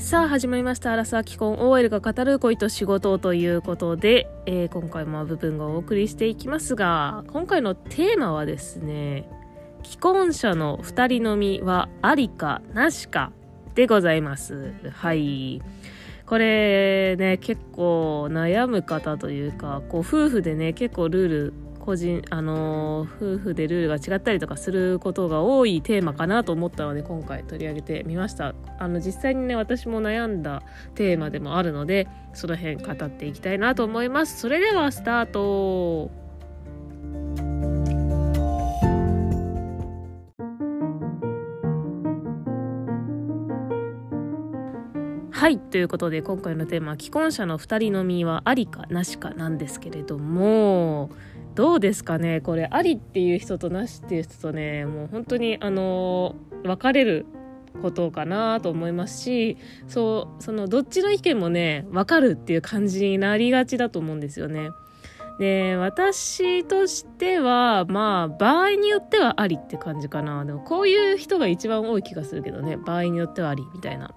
[0.00, 9.28] さあ始まりました「アラサー既婚 OL が語る恋と仕事」ということで、えー、今回も部分がお送りしていきますが今回のテーマはですね
[9.84, 13.30] 既婚者の2人飲みはありかなしか
[13.74, 14.72] でございます。
[14.90, 15.62] はい。
[16.26, 28.54] これね結構悩む方というかこう夫婦でね結構ルール個人あの夫婦でルールが違ったりとかすることが多いテーマかなと思ったので今回取り上げてみました。
[28.78, 30.62] あの実際にね私も悩んだ
[30.94, 34.38] テーマでもあるのでその辺語っていきたいなと思います。
[34.38, 36.10] それではスタート。
[45.40, 51.08] はいということで今回のテーマ既婚者の2人飲みはありかなしかなんですけれども
[51.54, 57.26] どうですかねこれありっていう人となしっていう人とねもう本当にあの分かれる
[57.82, 59.56] ことかなと思いますし
[59.88, 64.70] そうそのどっちの意見もね分かるっていう感じになりがちだと思うんですよね。
[65.38, 74.12] で私としてはまあ場合によってはありって感じかなでもこういう人が一番多い気がするけどね場合によってはありみたいな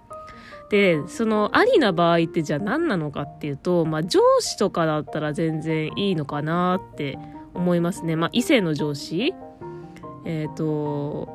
[0.74, 7.20] でそのありな場合ってじゃあ何なのかっていうと、まあ、上司とかだったら全然いいのかなって
[7.54, 8.16] 思いますね。
[8.16, 9.36] まあ、異性の上司。
[10.26, 11.30] えっ、ー、と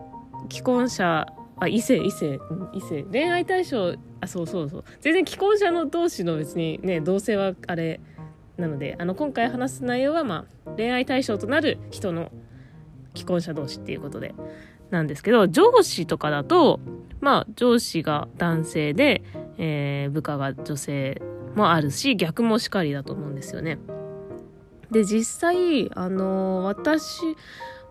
[0.51, 1.25] 既婚者
[1.57, 2.41] あ異性異性
[2.73, 3.05] 異性。
[3.05, 4.85] 恋愛対象あそうそうそう。
[5.03, 8.01] 全然既婚者の同士の別にね同性はあれ
[8.57, 12.33] なのであの今回話す内容は、まあ、恋愛対象となる人の
[13.15, 14.35] 既婚者同士っていうことで。
[14.91, 16.81] なんですけど上司とかだと
[17.21, 19.23] まあ上司が男性で、
[19.59, 21.21] えー、部下が女性
[21.55, 23.79] もあるし逆もしかりだと思うんですよね。
[24.91, 27.21] で実際あの私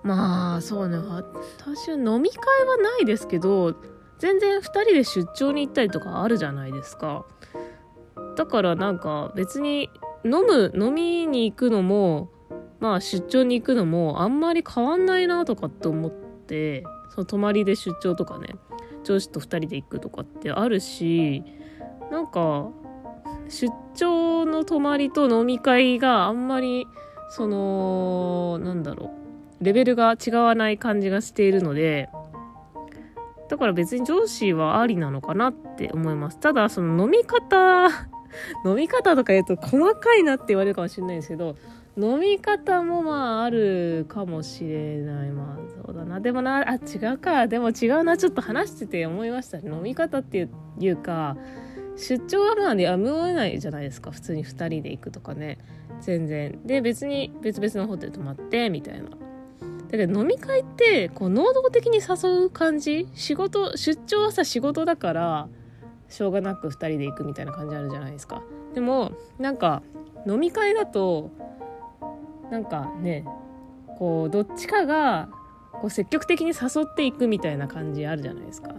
[0.04, 3.76] まあそうね私は飲み会はないですけど
[4.20, 7.26] 全然2人で出張に行ったりとかあるじゃないですか。
[8.36, 9.90] だからなんか別に
[10.24, 12.30] 飲む飲みに行くのも
[12.80, 16.84] まあ出張に行くのもあんまり変わんないなとかって思って
[17.18, 18.56] その泊まりで出張とかね
[19.04, 21.44] 上司と2人で行くとかってあるし
[22.12, 22.70] なんか
[23.50, 26.86] 出張の泊まりと飲み会があんまり
[27.32, 29.12] そのなんだろ
[29.60, 32.08] うレベルが違わない感じがしているので
[33.50, 36.40] だから別に上司はありなのかなって思います。
[36.40, 37.88] ただその飲み方
[38.64, 41.56] 飲み方とか言うと細かいなって言われるかもしれないんですけど
[41.98, 46.20] 飲み方もまああるかもしれないまあそうだな。
[46.20, 47.48] でもなあ違うか。
[47.48, 48.18] でも違うな。
[48.18, 50.48] ちょっと話してて思いました飲み方って
[50.80, 51.36] いうか
[51.96, 54.12] 出張はまあやむを得ないじゃないですか。
[54.12, 55.58] 普通に2人で行くとかね。
[56.02, 56.60] 全然。
[56.64, 59.10] で別に別々のホテル泊まってみたいな。
[59.10, 63.08] だけど飲み会ってこう能動的に誘う感じ？
[63.14, 65.48] 仕事出張はさ仕事だから
[66.10, 68.44] しょうがなく2人で行くみたいな感じあるじゃないですか。
[68.76, 69.82] でもなんか
[70.28, 71.32] 飲み会だと
[72.52, 73.26] なんかね
[73.98, 75.30] こうどっちかが
[75.74, 78.74] こう積極的に誘っていくみたいな感じあるじゃないですか。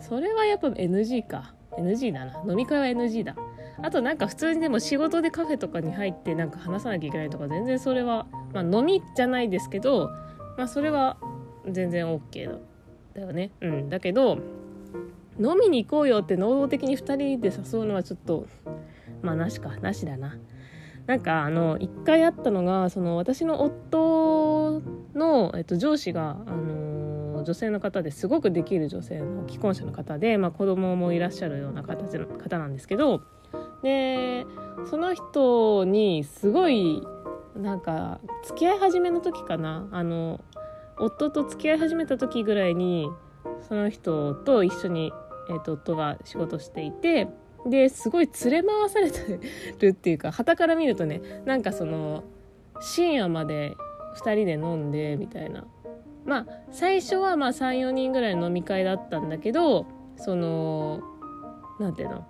[0.00, 1.54] それはやっぱ NG か。
[1.76, 2.42] NG だな。
[2.48, 3.34] 飲み会は NG だ。
[3.82, 10.10] あとなんか普通にでも仕事でカフェとかに入ってなんか話さなきゃいけないとか全然それはまあ飲みじゃないですけど
[10.56, 11.16] まあそれは
[11.68, 12.58] 全然 OK だ
[13.14, 13.50] だよね。
[13.60, 13.88] うん。
[13.88, 14.38] だけど
[15.40, 18.46] 飲みに行こうよって能動的に2人で誘うのはちょっと
[19.22, 19.76] まあなしか。
[19.76, 20.36] なしだな。
[21.08, 24.82] なんかあの一回あったのがその私の夫
[25.14, 33.22] の、えっと、上司が、あの女性の方ですごくできる女性の既婚者の方で、まあ、子供もいらっしゃるような形の方なんですけど
[33.82, 34.44] で
[34.90, 37.02] その人にすごい
[37.56, 40.40] なんか付き合い始めの時かなあの
[40.98, 43.08] 夫と付き合い始めた時ぐらいに
[43.68, 45.12] その人と一緒に、
[45.48, 47.28] えーと夫が仕事していて
[47.70, 49.40] ですごい連れ回されて
[49.78, 52.24] るっていうか旗から見るとねなんかその
[52.80, 53.76] 深夜まで
[54.16, 55.64] 2人で飲んでみたいな。
[56.24, 59.86] まあ最初はまあ34人ぐらいの飲み会だったんだけど
[60.16, 61.00] その
[61.80, 62.26] 何ていうの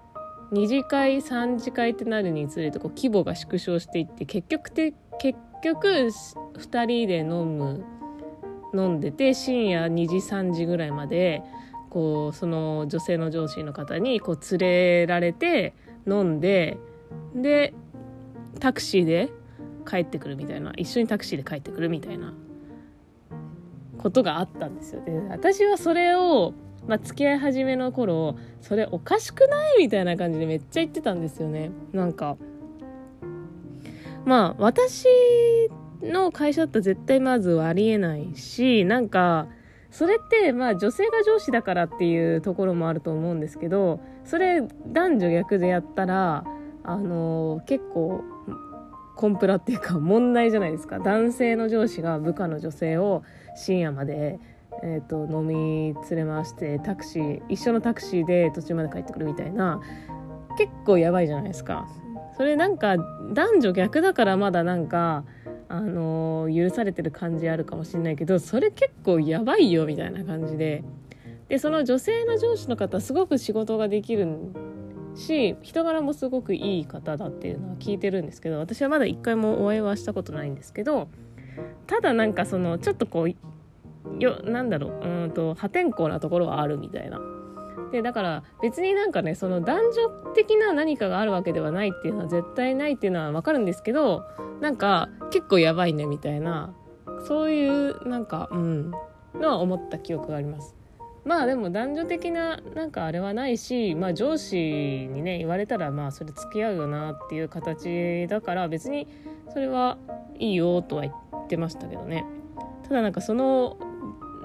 [0.53, 7.85] ？2次会3次会ってなるにつれてこう規模が縮小していって結局て結局2人で飲む
[8.73, 11.43] 飲んでて深夜2時3時ぐらいまで
[11.99, 15.75] こうその女性の上司の方にこう連れられて
[16.07, 16.79] 飲んで
[17.35, 17.75] で
[18.61, 19.33] タクシーで
[19.85, 22.35] 帰ってくるみたいな一緒にタクシーで帰ってくるみたいな
[24.01, 25.03] ことがあったんですよ。
[25.05, 26.55] で私はそれを、
[26.87, 31.73] まあ、付き合い始めの頃それおかしくないみたいな感じでめっちゃ言ってたんですよね。
[31.93, 32.37] なんか
[34.25, 35.09] まあ私
[36.01, 39.49] の会社だったら絶対まずありえないしなんか
[39.99, 46.45] それってまあ女性が上司だからっていうところもあると思うんですけどそれ男女逆でやったら
[46.85, 48.23] あの結構
[49.17, 51.01] コンプラっていうか問題じゃないですか。
[51.01, 53.25] 男性の上司が部下の女性を
[53.57, 54.39] 深夜まで、
[54.85, 59.81] えーと、飲み連れ回してタクシー一緒のタクシーで途中まで帰ってくるみたいな
[60.57, 61.89] 結構やばいじゃないですか。
[62.37, 62.97] それなんか
[63.33, 65.25] 男女逆だからまだなんか
[65.69, 70.83] あの、許されてる感じあるかもしれないけどそれ結構やばいよみたいな感じで
[71.49, 74.29] でその女性の上司の方すごく仕事ができる
[75.15, 81.09] し人柄もすごくいい方だっていうのは聞いてるんですけど私はまだ一回もお会いはしたことないんですけど
[81.87, 87.21] ただなんかそのちょっとこうよなんだろううんと破天荒なところはあるみたいな。
[87.93, 94.25] でだから別になんかねその男女的な何かがあるわけではないっていうのは絶対ないっていうのは分かるんですけど
[94.61, 96.75] なんか結構やばいねみたいな
[97.27, 98.93] そういうなんかうん
[99.35, 100.75] のは思った記憶があります。
[101.25, 109.07] まあでも男女的ななんかあれはないし、まあ、上司にね言われたらまあそれ付き合うよなっていう形だから別に
[109.53, 109.99] それは
[110.39, 112.25] いいよとは言ってましたけどね
[112.85, 113.77] ただなんかその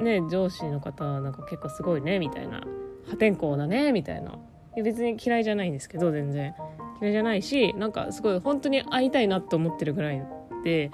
[0.02, 2.62] ね上司の方はなんか結構すごいねみたいな
[3.10, 4.38] 破天荒だねみたいな。
[4.84, 6.56] 別に嫌いじゃないんですけど全然。
[7.00, 10.24] 嫌いじゃないしなんかすごい本当に会いたいなと思ってるぐらい
[10.64, 10.90] で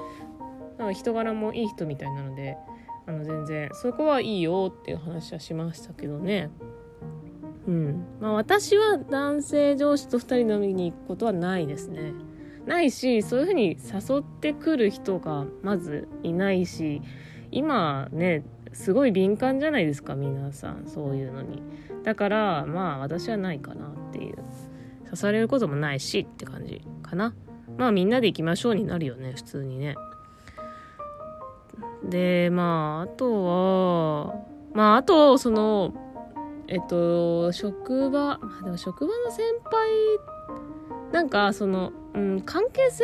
[0.77, 2.57] なんか人柄もいい人みたいなので
[3.05, 6.49] あの全然そこはいいよっていう話はしましたけどね。
[7.67, 8.05] うん。
[8.19, 12.13] まあ私は男性上司と2人飲みに行くことはないですね。
[12.65, 17.01] ないしそういうふうに誘ってくる人がまずいないし
[17.51, 18.43] 今ね
[18.73, 20.85] すごい敏感じゃないですか皆さん。
[20.87, 21.61] そういうのに。
[22.03, 24.35] だからまあ私はないかなっていう。
[25.09, 27.33] 刺されることもないしって感じかな。
[27.77, 29.95] まあみんなで行きましょうになるよね普通にね。
[32.03, 34.35] でまああとは
[34.73, 35.93] まああとその
[36.67, 39.89] えっと職場でも職場の先輩
[41.11, 43.03] なんかその、うん、関係性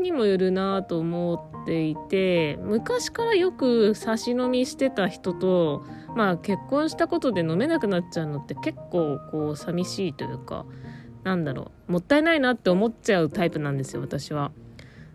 [0.00, 5.84] にもよるなと思っていて昔からよく差し飲みしてた人と
[6.14, 10.64] まあ結婚したことで飲めなくなっちゃうのって結構こう寂しいというか
[11.24, 14.52] なんだろうもったいないなって思っちゃうタイプなんですよ私は。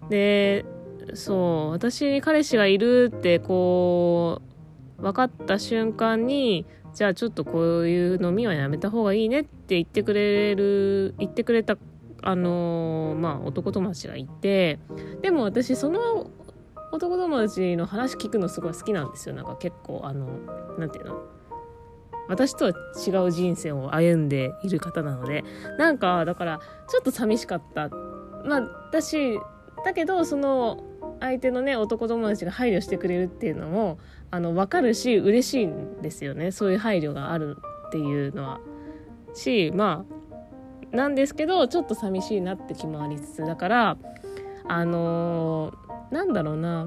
[0.09, 0.65] で
[1.13, 4.41] そう私に彼氏がいるってこ
[4.99, 11.77] う分かった瞬間にじゃあちょっとこういう飲みはやめた方がいいねって言ってくれる言ってくれた
[12.23, 14.79] あのー、まあ男友達がいて
[15.21, 16.31] でも私その
[16.91, 19.35] 男友達の話聞くのすごい好きなんですよ。
[19.35, 20.27] なんか結構あの
[20.77, 21.21] 何て言うの？
[22.29, 22.71] 私とは
[23.05, 25.43] 違う人生を歩んでいる方なので。
[25.77, 27.89] なんかだからちょっと寂しかった。
[28.45, 29.39] まあ私
[29.83, 30.83] だけどその
[31.19, 33.97] 相手のね男友達が配慮してくれるっていうのも
[34.31, 36.51] あの分かるし嬉しいんですよね。
[36.51, 38.59] そういう配慮があるっていうのは。
[39.33, 40.13] しまあ
[40.93, 43.97] なんですけどちょっと寂しいなって気もありつつだから
[44.67, 46.83] あのー、なんだろうな。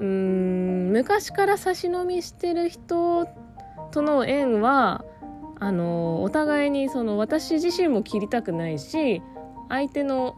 [0.00, 3.26] うーん昔から差し飲みしてる人
[3.92, 5.04] との縁は
[5.60, 9.22] あのー、お互いにその私自身も切りたくないし
[9.68, 10.36] 相手の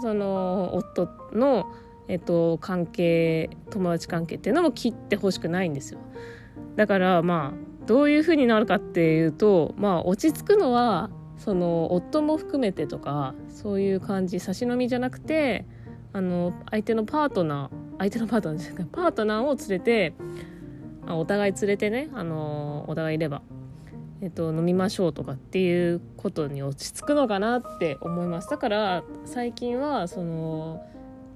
[0.00, 1.66] その夫の
[2.08, 6.00] えっと、関係友達関係っていうのも切ってほしくないんですよ。
[6.76, 15.66] だからまあどういうふうになるかっていうとまあ落ち着くのはその夫も含めてとかそういう感じ差し飲みじゃなくて
[16.12, 20.14] あの相手のパートナー相手のパートナーですかパートナーを連れて
[21.06, 23.42] あお互い連れてねあのお互いいれば、
[24.20, 28.50] えっと、飲みましょうとかっていうことに落ち着くのかなって思います。
[28.50, 30.84] だから最近はその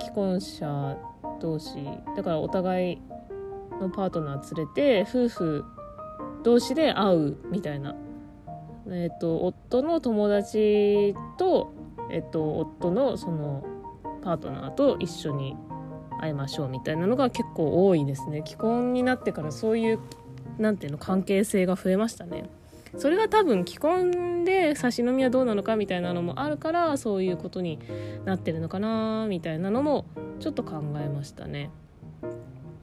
[0.00, 0.96] 既婚者
[1.40, 1.76] 同士
[2.16, 3.02] だからお互い
[3.80, 5.64] のパートナー連れて夫婦
[6.42, 7.94] 同士で会うみたいな、
[8.90, 11.72] えーと、夫の友達と,、
[12.10, 13.64] えーと、夫のその
[14.22, 15.56] パートナーと一緒に
[16.20, 19.98] 会いましょうみたいなのが結構多いですね既婚になってからそういう
[20.58, 22.44] なんていうの関係性が増えましたね。
[22.98, 27.78] それが多分既婚で差し飲みはどうなのかみたいなのもあるからそういうことに
[28.24, 30.06] なってるのかなみたいなのも
[30.40, 31.70] ちょっと考えましたね。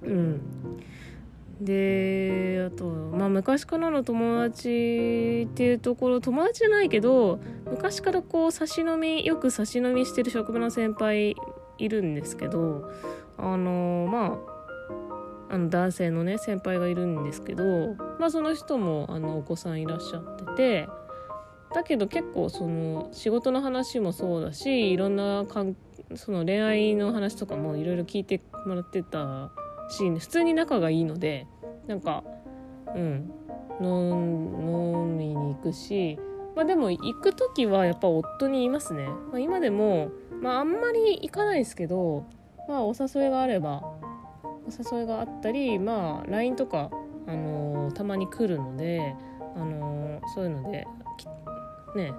[0.03, 0.41] うん、
[1.61, 11.35] であとまあ昔からの友達っていうところ友達じゃないけど昔からこう差し飲みよく差し飲みしてる職場の先輩
[11.79, 12.91] いるんですけど
[13.37, 14.57] あのまあ
[15.49, 20.89] あの男性のね先輩がいるんですけど、まあ、その人もあのお子さんいらっしゃってて
[21.73, 25.75] だけど結構その仕事の話もそうだしいろんなかん
[26.15, 29.51] その恋愛の話とかもいろいろ聞いてもらってた
[29.89, 31.47] し普通に仲がいいので
[31.87, 32.23] なんか
[32.95, 33.31] うん
[33.79, 36.19] 飲みに行くし
[36.55, 40.09] まあでも行く時はやっぱ夫に言いますね、まあ、今でも
[40.41, 42.25] まああんまり行かないですけど
[42.67, 43.81] まあお誘いがあれば
[44.43, 46.89] お誘いがあったりまあ LINE とか、
[47.27, 49.15] あのー、たまに来るので、
[49.55, 50.85] あのー、そういうので
[51.95, 52.11] ね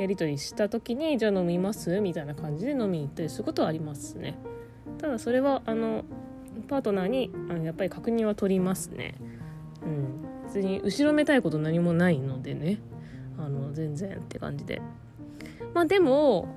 [0.00, 2.00] やり取りした時にじゃあ飲みます？
[2.00, 4.38] みたいな感じで飲みに行ったりすることはありますね。
[4.98, 6.04] ただそれはあの
[6.62, 9.14] パートナーにあのやっぱり確認は取りますね。
[9.82, 10.44] うん。
[10.46, 12.78] 別に後ろめたいこと何もないのでね。
[13.38, 14.80] あの全然って感じで。
[15.74, 16.48] まあでも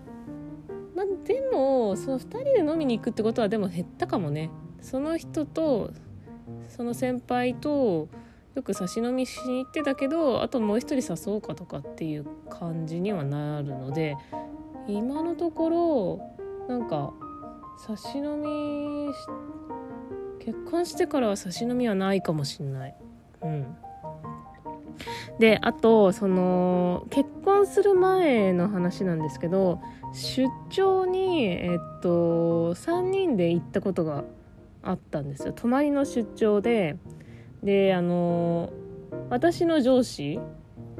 [0.95, 4.49] まあでもその2人で飲みに行くってことはでも減ったかもね。
[4.81, 5.91] その人と
[6.67, 8.07] その先輩と
[8.55, 14.17] よく差し飲みしに行ってたけどあともう一人誘おうかとかっていう感じにはなるので
[14.87, 15.69] 今のとこ
[16.67, 17.13] ろなんか
[17.77, 19.13] 差し飲み
[20.39, 22.95] 結婚してからは差し飲みはないかもしんない。
[23.41, 23.75] うん。
[25.39, 29.79] であとその結婚する前の話なんですけど
[30.13, 34.25] 出張にえっと3人で行ったことが
[34.83, 35.53] あったんですよ。
[35.53, 36.97] 泊まりの出張で。
[37.63, 38.71] であの
[39.29, 40.39] 私の上司、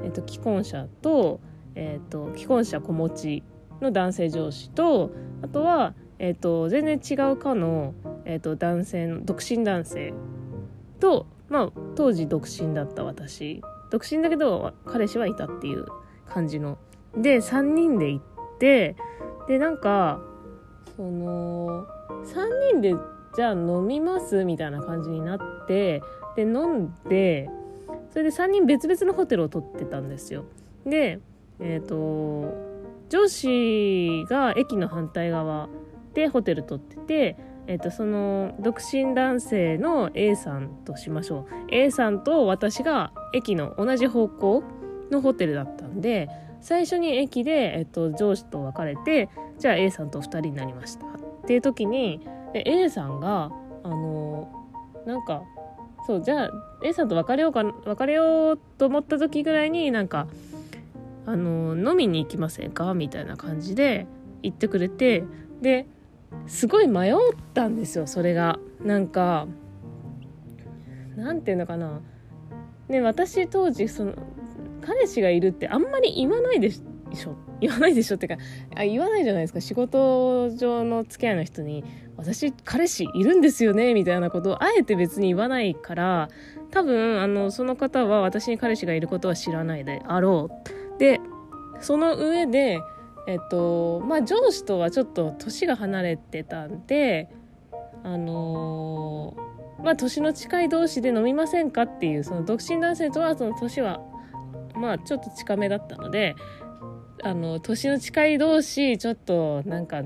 [0.02, 1.40] えっと、既婚者と,、
[1.74, 3.42] えっと、既婚者子持ち
[3.80, 5.10] の男性上司と
[5.42, 10.12] あとは、えっと、全然違うかの、えっと、男性の独身男性
[10.98, 13.62] と、まあ、当時独身だった私。
[13.90, 15.86] 独身だけど彼氏はいたっていう
[16.28, 16.78] 感じの。
[17.16, 18.24] で3人で行っ
[18.58, 18.96] て
[19.48, 20.20] でなんか
[20.96, 21.86] その
[22.24, 22.94] 3人で
[23.34, 26.02] じゃあ飲みますみたいな感じになって
[26.36, 27.50] で飲んで
[28.12, 30.44] それで3人別々のホテルを取ってたんですよ。
[30.86, 31.20] で
[31.58, 32.54] えっ、ー、と
[33.08, 35.68] 上司が駅の反対側
[36.14, 37.36] でホテル取ってて
[37.70, 41.54] えーと、その独身男性の A さんとしましょう。
[41.70, 44.64] A さんと私が駅の同じ方向
[45.12, 46.28] のホテルだったんで
[46.60, 49.28] 最初に駅で、えーと上司と別れて
[49.60, 51.10] じゃあ A さんと2人になりましたっ
[51.46, 52.20] ていう時に
[52.52, 53.52] で A さんが
[53.84, 54.48] あの
[55.06, 55.44] なんか
[56.08, 56.50] そうじゃあ
[56.84, 60.26] A さんと別れようか別れようと思った時ぐらいになんか
[61.24, 62.94] あの飲みに行きませんか？
[62.94, 64.08] みたいな感じで
[64.42, 65.22] 言ってくれて
[65.62, 65.86] で
[66.46, 67.14] すごい迷っ
[67.54, 68.58] たんですよそれが。
[68.84, 69.46] なんか
[71.16, 72.00] なんていうのかな。
[72.88, 74.14] ね私当時その
[74.80, 77.36] 彼氏がいるってあんまり言わないでしょ。
[77.60, 78.36] 言わないでしょってか
[78.74, 79.60] あ言わないじゃないですか。
[79.60, 81.84] 仕事上の付き合いの人に
[82.16, 86.28] 「私彼氏いるんですよね」みたいなことをあえて別に言わないから
[86.70, 90.48] 多分あのその方は私に彼氏がいることは知らないであろ
[90.96, 90.98] う。
[90.98, 91.20] で
[91.80, 92.78] その上で
[93.26, 97.28] えっとまあ上司とはちょっと年が離れてたんで
[98.02, 104.00] あのー、まあ年の近い同士で飲みませんかっていうその独身男性とはその年は
[104.74, 106.34] まあちょっと近めだったので
[107.22, 110.02] あの年の近い同士ちょっとなんか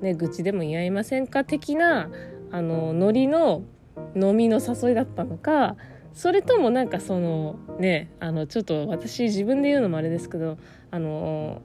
[0.00, 2.10] ね愚痴でも言い合いませんか的な
[2.50, 3.62] あのノリの
[4.16, 5.76] 飲みの誘いだったのか
[6.12, 10.58] それともなんかそのねあのちょっと私自分で言うのもあれですけど
[10.90, 11.62] あの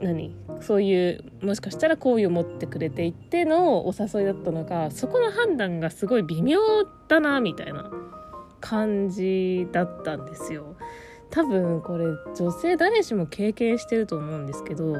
[0.00, 0.36] 何？
[0.60, 6.60] そういうもしかしたら好意を持ってくれていてのお誘いだったのかそこの判断がすごい微妙
[7.08, 7.90] だなみたいな
[8.60, 10.76] 感じだったんですよ。
[11.30, 12.04] 多分これ
[12.36, 14.94] 女性誰しも経験してると思うんですけど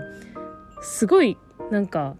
[0.82, 1.38] すごい
[1.70, 2.16] なんか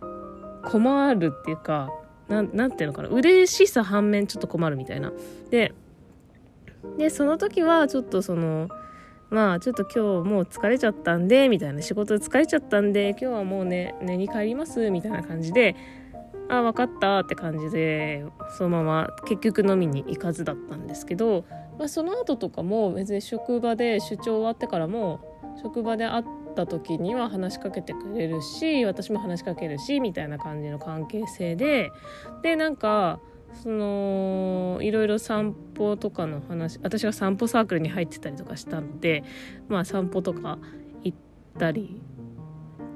[0.64, 1.90] 困るっていうか
[2.28, 5.12] なんていうのかな嬉しさ反面ちょっと困るみたいな。
[5.50, 5.72] で
[6.98, 8.68] でその時はちょっとその
[9.34, 15.74] まあちょっと今日もう疲れちゃったんでみたいな仕事疲れちゃったんで今日はもうね寝に帰りますみたいな感じで
[16.48, 18.24] あ分かったって感じで
[18.56, 21.44] そのまま結局飲みに行かずだったんですけど、
[21.80, 25.20] まあ、その後とかも別に職場で出張終わってからも
[25.60, 26.24] 職場で会っ
[26.54, 31.90] た時には話しかけてくれるし私も話しかけるしみたいな感じの関係性で
[32.44, 33.18] でなんか
[33.62, 39.24] そのいろいろ散歩とかの話私が散歩サークルに入ってたりとかしたんで
[39.68, 40.58] まあ散歩とか
[41.02, 41.18] 行っ
[41.58, 42.00] たり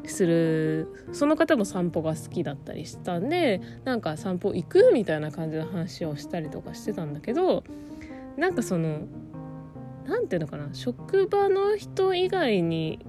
[0.07, 7.65] するその方も散歩が好きだったりしたんでなんか散歩行くみたいな感じの話をしたりとかしてたんだけど
[8.37, 9.03] なんかその
[10.07, 13.01] 何て言うのかな職場の人以外に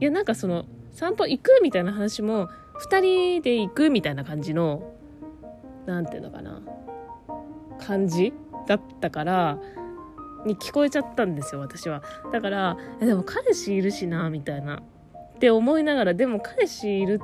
[0.00, 2.48] いやなんかその散歩行くみたいな話も
[2.88, 4.95] 2人で行くみたいな感じの
[5.86, 6.60] 何て言うのかな。
[7.78, 8.32] 感じ
[8.66, 9.58] だったから
[10.46, 12.02] に聞こえちゃったんですよ私は。
[12.32, 14.82] だからでも彼氏いるしなみたいな。
[15.36, 17.20] って思いながらでも彼氏いる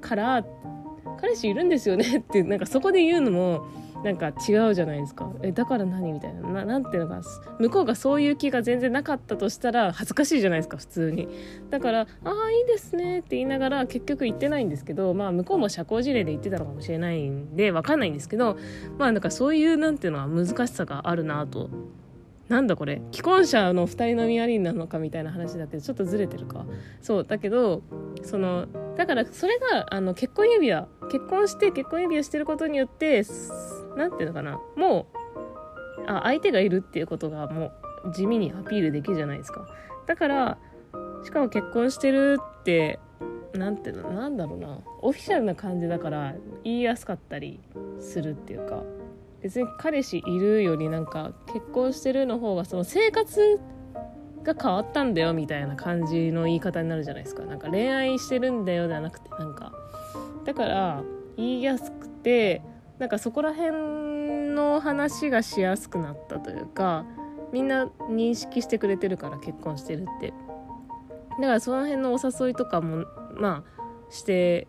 [0.00, 0.44] から
[1.18, 3.66] 彼氏いるんですよねってなんかそこで言うのも
[4.06, 5.28] なんか違うじゃないですか。
[5.42, 6.40] えだから何みたいな。
[6.48, 7.22] ななんていうのか
[7.58, 11.26] 向こうがそういう気が全然なかったとしたら恥ずかしいじゃないですか普通に。
[11.70, 18.56] だから「ああいいですね」って言いながら結局行ってないんですけどまあ向こうも社交辞令で言ってたのかもしれないんで分かんないんですけど
[18.96, 21.68] まあなんかそういうなんていうのは難しさがあるなと
[22.48, 23.02] なんだこれ？
[23.10, 26.64] 既婚者の2人のみありなのかみたいな話だけどちょっとずれてるか。
[27.02, 27.82] そうだけど
[28.22, 30.86] そのだからそれがあの結婚指輪。
[31.10, 33.24] 結婚して結婚指輪してることによって
[33.96, 34.60] 何ていうのかな？
[34.76, 37.72] もうあ相手がいるっていうことがも
[38.04, 39.66] う地味にアピールできるじゃないですか。
[40.06, 40.58] だから
[41.24, 43.00] しかも結婚してるって
[43.54, 44.78] 何ていうのなんだろうな。
[45.02, 47.58] オフィシャルな感じだから言いやすかったり
[47.98, 48.82] するっていうか。
[49.46, 53.60] 別に彼氏いるよりなんか結婚してるの方がその生活
[54.42, 57.44] が変わったんだよみたいな感じの言い方になるじゃないですか。
[57.44, 59.72] なんか恋愛してるんだよではなくてなんか
[60.44, 61.04] だから
[61.36, 62.60] 言いやすくて
[62.98, 67.04] なんかそこら辺の話がしやすくなったというか
[67.52, 70.34] みんな認識してくれてるから結婚してるって。
[71.40, 73.04] だからその辺のお誘いとかも
[73.38, 74.66] まあして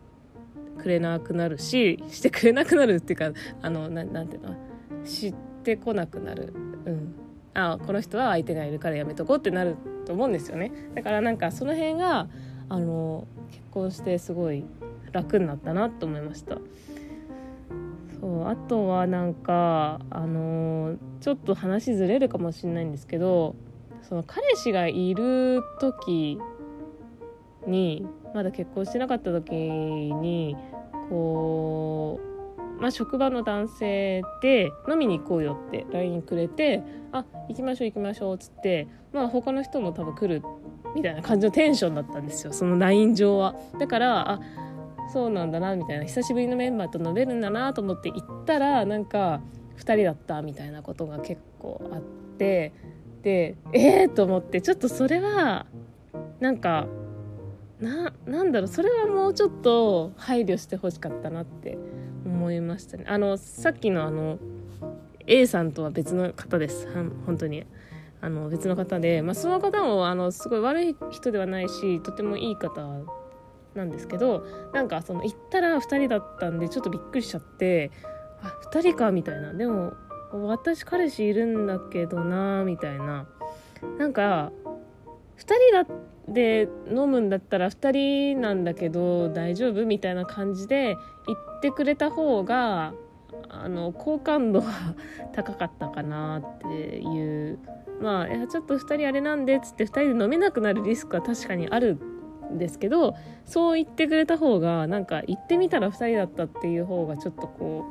[0.78, 3.32] くれなくなるししてくれなくなるっていうか
[3.62, 4.67] あのななんていうの？
[5.08, 5.34] 知っ
[5.64, 6.52] てこなくなる。
[6.84, 7.14] うん。
[7.54, 10.70] あこの人は相手がいるからやめとこうってなると思うんですよね。
[10.94, 12.28] だからなんかその辺が
[12.68, 14.64] あの結婚してすごい
[15.12, 16.58] 楽になったなと思いました。
[18.20, 23.54] そうあとはなんかあのちょっと話ずれるかもしれないんですけど
[24.02, 26.38] その彼氏がいる時
[27.66, 30.56] にまだ結婚してなかった時に
[31.08, 32.37] こう、
[32.80, 36.82] まあ、職場の男性で飲みに行こうよって LINE くれて
[37.12, 40.42] 「あ行きましょう行きましょう」っつってまあ他の人も多分来る
[40.94, 43.54] みたいな感じのテンションだったんですよその LINE 上は。
[43.78, 44.40] だからあ
[45.12, 49.40] そうなんだなみたいな久しぶりのメンバーと飲めるんだなと思って行ったらなんか
[49.78, 52.02] 2人だったみたいなことが結構あっ
[52.36, 52.72] て
[53.22, 55.66] でええー、と思ってちょっとそれは
[56.40, 56.86] なんか
[57.80, 61.78] ななんだろうそれはもうちょっと配慮してほしかったなって
[62.28, 63.04] 思いましたね。
[63.08, 64.38] あのさっきのあの
[65.26, 66.88] A さんとは別の方です。
[67.26, 67.64] 本当に。
[68.20, 72.82] あの別の方で、まあ、その方もあのすごい悪い人ではないしとてもいい方
[73.74, 77.92] なんですけどなんかその行ったら2人だったんでちょっとびっくりしちゃって
[78.42, 79.52] あ2人かみたいな。
[79.52, 79.92] でも
[80.32, 83.26] 私彼氏いるんだけどなみたいな。
[83.98, 84.50] なんか
[85.38, 85.94] 2人だ
[86.32, 92.92] で飲むんだったら2人なんだけど大丈夫みたいな感じで言ってくれた方が
[93.48, 94.94] あの好感度は
[95.32, 97.58] 高かったかなっていう。
[98.00, 101.98] まあちょっと2人あれなんでっつって2人で飲めなくなるリスクは確かにある
[102.52, 103.14] んですけど
[103.44, 107.84] そう言ってくれた方がなんか行ってみたら2人だったっていう方がちょっとこ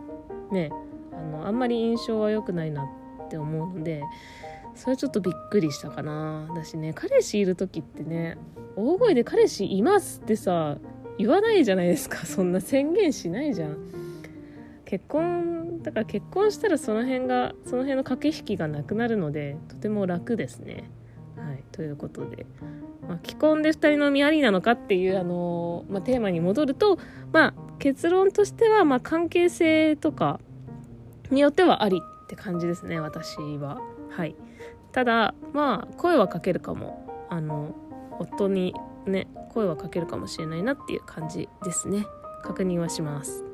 [0.49, 0.71] うね
[1.11, 2.85] あのあんまり印象は良くないな
[3.25, 4.01] って思うので
[4.77, 6.47] それはちょっとびっくりしたかな。
[6.55, 8.37] だしね彼氏いる時ってね
[8.75, 10.77] 大声で「彼氏います」ってさ
[11.17, 12.19] 言わないじゃないですか。
[12.25, 13.77] そんな宣言しないじゃん。
[14.85, 20.89] 結婚だから結婚したらその辺がその辺の駆け引きがなくなるのでとても楽ですね。
[21.35, 22.45] はいということで、
[23.07, 26.97] まあ、既婚で2人のみありなのかっていうあの、まあ、テーマに戻ると
[27.31, 30.39] まあ結論としては、まあ、関係性とか
[31.31, 32.01] によってはあり。
[32.27, 33.79] って感じですね私は。
[34.09, 34.35] はい。
[34.91, 37.05] ただまあ声はかけるかも。
[37.29, 37.75] あの
[38.19, 38.73] 夫に
[39.05, 42.05] ね声はかけるかもしれないなっていう感じですね。
[42.43, 43.45] 確認はします。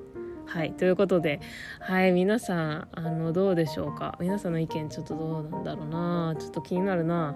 [0.48, 0.74] はい。
[0.74, 1.40] ということで
[1.80, 4.18] はい皆さんあのどうでしょうか。
[4.20, 6.36] 皆さんの意見ちょっとどうなんだろうな。
[6.40, 7.36] ちょっと気になるな。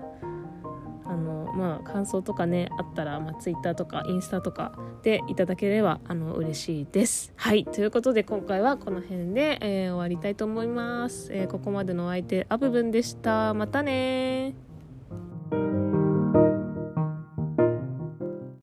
[1.10, 7.34] あのまあ感想とかねあったら、まあ、Twitter とかインスタとかでいただければあの嬉しいです。
[7.36, 7.66] はい。
[7.66, 13.54] ということで今回はこの辺で、えー、終わりたいと思います、えー、ここまでのお相手アブブンでした。
[13.54, 14.56] またね